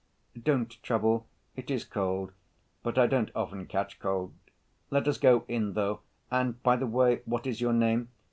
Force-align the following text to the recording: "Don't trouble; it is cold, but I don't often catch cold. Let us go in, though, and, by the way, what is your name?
"Don't 0.41 0.81
trouble; 0.81 1.27
it 1.55 1.69
is 1.69 1.85
cold, 1.85 2.31
but 2.81 2.97
I 2.97 3.05
don't 3.05 3.29
often 3.35 3.67
catch 3.67 3.99
cold. 3.99 4.33
Let 4.89 5.07
us 5.07 5.19
go 5.19 5.45
in, 5.47 5.73
though, 5.73 5.99
and, 6.31 6.59
by 6.63 6.75
the 6.77 6.87
way, 6.87 7.17
what 7.25 7.45
is 7.45 7.61
your 7.61 7.71
name? 7.73 8.09